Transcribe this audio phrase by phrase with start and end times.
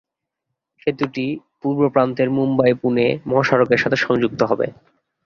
[0.81, 4.67] সেতুটি এর পূর্ব প্রান্তে মুম্বই-পুণে মহাসড়কের সাথে সংযুক্ত হবে।